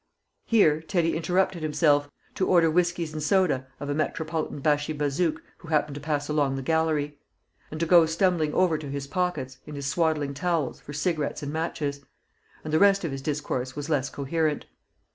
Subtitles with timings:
[0.47, 5.67] Here Teddy interrupted himself to order whiskies and soda of a metropolitan Bashi Bazouk who
[5.67, 7.19] happened to pass along the gallery;
[7.69, 11.53] and to go stumbling over to his pockets, in his swaddling towels, for cigarettes and
[11.53, 12.01] matches.
[12.63, 14.65] And the rest of his discourse was less coherent.